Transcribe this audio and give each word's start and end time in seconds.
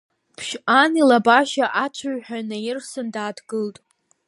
Ԥшьҟан 0.35 0.91
илабашьа 1.01 1.65
аҽыҩҳәа 1.83 2.37
инаирсын, 2.41 3.07
дааҭгылт. 3.13 3.77